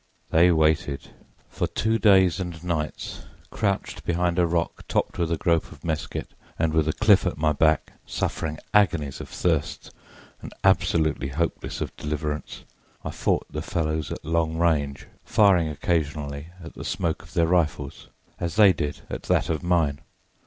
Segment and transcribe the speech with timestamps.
[0.31, 1.11] "They waited.
[1.47, 6.31] For two days and nights, crouching behind a rock topped with a growth of mesquite,
[6.57, 9.91] and with the cliff at my back, suffering agonies of thirst
[10.41, 12.63] and absolutely hopeless of deliverance,
[13.05, 18.07] I fought the fellows at long range, firing occasionally at the smoke of their rifles,
[18.39, 19.99] as they did at that of mine.